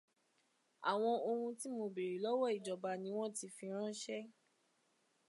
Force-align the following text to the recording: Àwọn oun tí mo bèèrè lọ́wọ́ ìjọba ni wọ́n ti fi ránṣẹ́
Àwọn 0.91 1.13
oun 1.29 1.51
tí 1.59 1.67
mo 1.75 1.85
bèèrè 1.95 2.21
lọ́wọ́ 2.23 2.53
ìjọba 2.57 2.89
ni 3.03 3.09
wọ́n 3.17 3.31
ti 3.37 3.45
fi 3.55 3.65
ránṣẹ́ 3.75 4.21